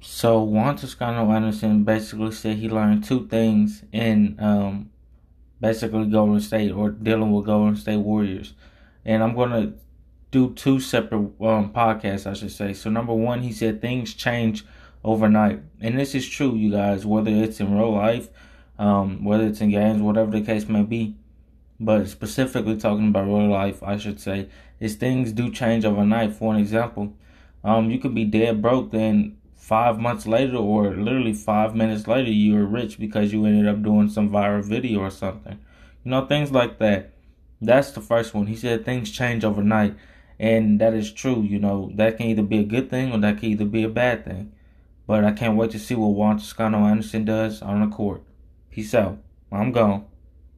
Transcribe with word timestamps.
So 0.00 0.42
Juan 0.42 0.76
Toscano 0.76 1.30
Anderson 1.30 1.84
basically 1.84 2.32
said 2.32 2.56
he 2.56 2.70
learned 2.70 3.04
two 3.04 3.26
things 3.28 3.84
in 3.92 4.36
um, 4.40 4.90
basically 5.60 6.06
Golden 6.06 6.40
State 6.40 6.72
or 6.72 6.90
dealing 6.90 7.30
with 7.32 7.44
Golden 7.44 7.76
State 7.76 7.98
Warriors, 7.98 8.54
and 9.04 9.22
I'm 9.22 9.34
gonna 9.34 9.74
do 10.30 10.54
two 10.54 10.80
separate 10.80 11.18
um, 11.40 11.70
podcasts, 11.72 12.26
I 12.26 12.32
should 12.32 12.50
say. 12.50 12.72
So 12.72 12.88
number 12.88 13.12
one, 13.12 13.42
he 13.42 13.52
said 13.52 13.82
things 13.82 14.14
change 14.14 14.64
overnight, 15.04 15.60
and 15.82 15.98
this 15.98 16.14
is 16.14 16.26
true, 16.26 16.54
you 16.54 16.70
guys. 16.70 17.04
Whether 17.04 17.30
it's 17.32 17.60
in 17.60 17.76
real 17.76 17.92
life, 17.92 18.30
um, 18.78 19.22
whether 19.22 19.44
it's 19.44 19.60
in 19.60 19.70
games, 19.70 20.00
whatever 20.00 20.30
the 20.30 20.40
case 20.40 20.66
may 20.66 20.82
be, 20.82 21.14
but 21.78 22.08
specifically 22.08 22.78
talking 22.78 23.08
about 23.08 23.26
real 23.26 23.48
life, 23.48 23.82
I 23.82 23.98
should 23.98 24.18
say, 24.18 24.48
is 24.78 24.94
things 24.94 25.32
do 25.32 25.50
change 25.50 25.84
overnight. 25.84 26.32
For 26.32 26.54
an 26.54 26.60
example, 26.60 27.12
um, 27.62 27.90
you 27.90 27.98
could 27.98 28.14
be 28.14 28.24
dead 28.24 28.62
broke, 28.62 28.92
then 28.92 29.36
five 29.70 30.00
months 30.00 30.26
later 30.26 30.56
or 30.56 30.90
literally 30.96 31.32
five 31.32 31.76
minutes 31.76 32.08
later 32.08 32.28
you 32.28 32.54
were 32.54 32.66
rich 32.66 32.98
because 32.98 33.32
you 33.32 33.46
ended 33.46 33.68
up 33.68 33.80
doing 33.84 34.08
some 34.08 34.28
viral 34.28 34.64
video 34.64 34.98
or 34.98 35.10
something. 35.10 35.60
You 36.02 36.10
know, 36.10 36.26
things 36.26 36.50
like 36.50 36.80
that. 36.80 37.12
That's 37.60 37.92
the 37.92 38.00
first 38.00 38.34
one. 38.34 38.48
He 38.48 38.56
said 38.56 38.84
things 38.84 39.12
change 39.12 39.44
overnight. 39.44 39.94
And 40.40 40.80
that 40.80 40.92
is 40.92 41.12
true, 41.12 41.42
you 41.42 41.60
know, 41.60 41.92
that 41.94 42.16
can 42.16 42.26
either 42.26 42.42
be 42.42 42.58
a 42.58 42.64
good 42.64 42.90
thing 42.90 43.12
or 43.12 43.18
that 43.18 43.38
can 43.38 43.50
either 43.50 43.64
be 43.64 43.84
a 43.84 43.88
bad 43.88 44.24
thing. 44.24 44.50
But 45.06 45.24
I 45.24 45.30
can't 45.30 45.56
wait 45.56 45.70
to 45.70 45.78
see 45.78 45.94
what 45.94 46.14
Juan 46.14 46.38
Toscano 46.38 46.78
Anderson 46.78 47.24
does 47.24 47.62
on 47.62 47.88
the 47.88 47.94
court. 47.94 48.22
Peace 48.70 48.92
out. 48.92 49.18
I'm 49.52 49.70
gone. 49.70 50.04